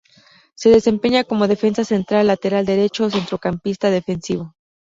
[0.55, 4.55] Se desempeña como defensa central, lateral derecho o centrocampista defensivo.